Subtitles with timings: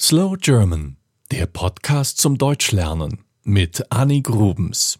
[0.00, 0.96] Slow German,
[1.30, 4.98] der Podcast zum Deutschlernen mit Annie Grubens.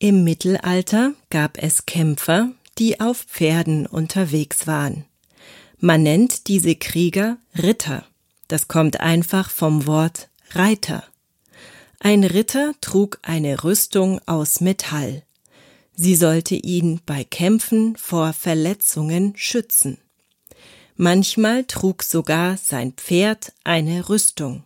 [0.00, 5.04] Im Mittelalter gab es Kämpfer, die auf Pferden unterwegs waren.
[5.78, 8.04] Man nennt diese Krieger Ritter.
[8.48, 11.04] Das kommt einfach vom Wort Reiter.
[12.00, 15.22] Ein Ritter trug eine Rüstung aus Metall.
[15.94, 19.98] Sie sollte ihn bei Kämpfen vor Verletzungen schützen.
[20.96, 24.62] Manchmal trug sogar sein Pferd eine Rüstung.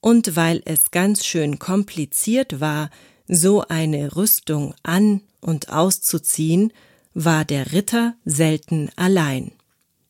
[0.00, 2.90] Und weil es ganz schön kompliziert war,
[3.28, 6.72] so eine Rüstung an und auszuziehen,
[7.14, 9.52] war der Ritter selten allein.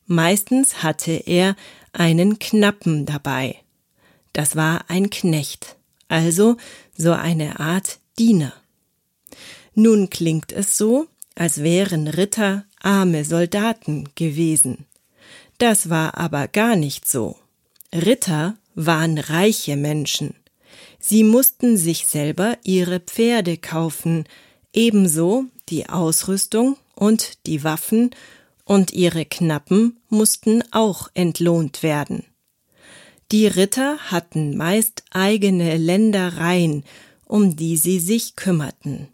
[0.07, 1.55] Meistens hatte er
[1.93, 3.57] einen Knappen dabei.
[4.33, 6.57] Das war ein Knecht, also
[6.97, 8.53] so eine Art Diener.
[9.75, 14.85] Nun klingt es so, als wären Ritter arme Soldaten gewesen.
[15.57, 17.37] Das war aber gar nicht so.
[17.93, 20.35] Ritter waren reiche Menschen.
[20.99, 24.25] Sie mussten sich selber ihre Pferde kaufen,
[24.73, 28.11] ebenso die Ausrüstung und die Waffen,
[28.65, 32.25] und ihre Knappen mussten auch entlohnt werden.
[33.31, 36.83] Die Ritter hatten meist eigene Ländereien,
[37.25, 39.07] um die sie sich kümmerten.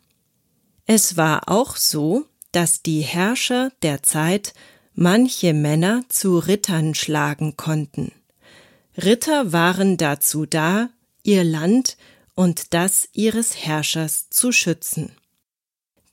[0.86, 4.54] Es war auch so, dass die Herrscher der Zeit
[4.96, 8.12] manche Männer zu Rittern schlagen konnten.
[8.98, 10.90] Ritter waren dazu da,
[11.24, 11.98] ihr Land
[12.36, 15.12] und das ihres Herrschers zu schützen.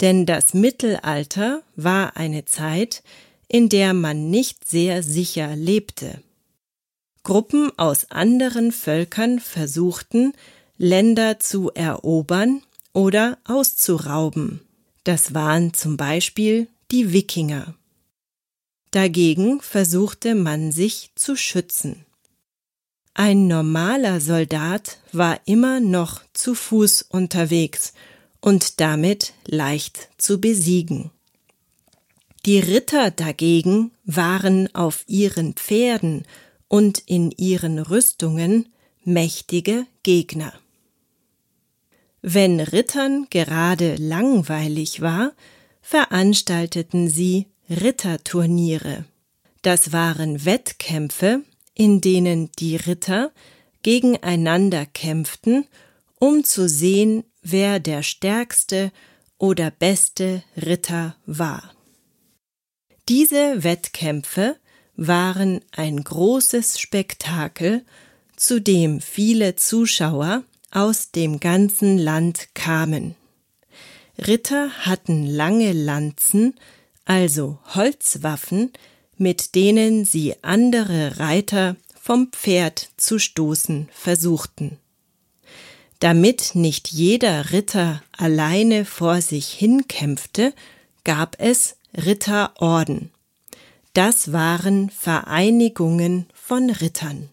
[0.00, 3.02] Denn das Mittelalter war eine Zeit,
[3.48, 6.22] in der man nicht sehr sicher lebte.
[7.22, 10.32] Gruppen aus anderen Völkern versuchten,
[10.78, 12.62] Länder zu erobern
[12.94, 14.60] oder auszurauben.
[15.04, 17.74] Das waren zum Beispiel die Wikinger.
[18.91, 22.05] Dagegen versuchte man sich zu schützen.
[23.14, 27.92] Ein normaler Soldat war immer noch zu Fuß unterwegs
[28.41, 31.10] und damit leicht zu besiegen.
[32.47, 36.25] Die Ritter dagegen waren auf ihren Pferden
[36.69, 38.69] und in ihren Rüstungen
[39.04, 40.53] mächtige Gegner.
[42.22, 45.32] Wenn Rittern gerade langweilig war,
[45.82, 49.04] veranstalteten sie Ritterturniere.
[49.62, 51.42] Das waren Wettkämpfe,
[51.75, 53.31] in denen die Ritter
[53.82, 55.66] gegeneinander kämpften,
[56.19, 58.91] um zu sehen, wer der stärkste
[59.38, 61.72] oder beste Ritter war.
[63.08, 64.56] Diese Wettkämpfe
[64.97, 67.84] waren ein großes Spektakel,
[68.37, 73.14] zu dem viele Zuschauer aus dem ganzen Land kamen.
[74.19, 76.54] Ritter hatten lange Lanzen,
[77.10, 78.72] also Holzwaffen,
[79.16, 84.78] mit denen sie andere Reiter vom Pferd zu stoßen versuchten.
[85.99, 90.54] Damit nicht jeder Ritter alleine vor sich hinkämpfte,
[91.03, 93.10] gab es Ritterorden.
[93.93, 97.28] Das waren Vereinigungen von Rittern.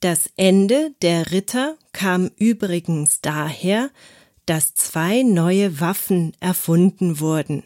[0.00, 3.90] Das Ende der Ritter kam übrigens daher,
[4.46, 7.64] dass zwei neue Waffen erfunden wurden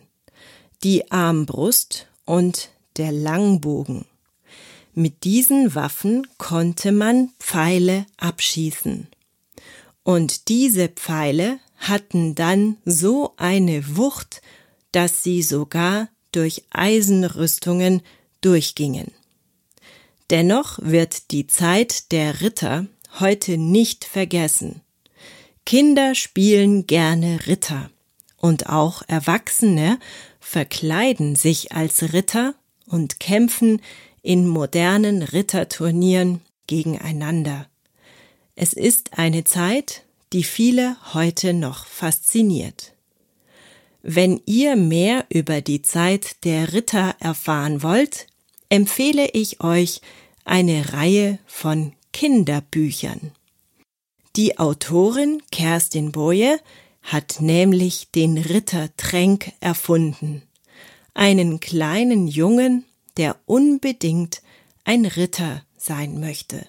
[0.84, 4.04] die Armbrust und der Langbogen.
[4.94, 9.08] Mit diesen Waffen konnte man Pfeile abschießen.
[10.02, 14.42] Und diese Pfeile hatten dann so eine Wucht,
[14.92, 18.02] dass sie sogar durch Eisenrüstungen
[18.40, 19.12] durchgingen.
[20.30, 22.86] Dennoch wird die Zeit der Ritter
[23.20, 24.80] heute nicht vergessen.
[25.64, 27.90] Kinder spielen gerne Ritter
[28.36, 29.98] und auch Erwachsene
[30.42, 32.54] verkleiden sich als Ritter
[32.86, 33.80] und kämpfen
[34.22, 37.68] in modernen Ritterturnieren gegeneinander.
[38.54, 40.02] Es ist eine Zeit,
[40.32, 42.92] die viele heute noch fasziniert.
[44.02, 48.26] Wenn ihr mehr über die Zeit der Ritter erfahren wollt,
[48.68, 50.00] empfehle ich euch
[50.44, 53.30] eine Reihe von Kinderbüchern.
[54.34, 56.58] Die Autorin Kerstin Boje
[57.02, 60.42] hat nämlich den Ritter Tränk erfunden,
[61.14, 62.84] einen kleinen Jungen,
[63.16, 64.42] der unbedingt
[64.84, 66.66] ein Ritter sein möchte.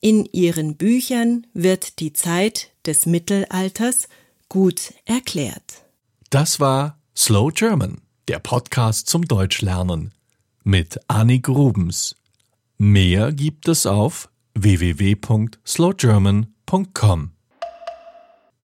[0.00, 4.08] In ihren Büchern wird die Zeit des Mittelalters
[4.48, 5.84] gut erklärt.
[6.30, 10.12] Das war Slow German, der Podcast zum Deutschlernen
[10.64, 12.14] mit Annie Grubens.
[12.78, 17.30] Mehr gibt es auf www.slowgerman.com.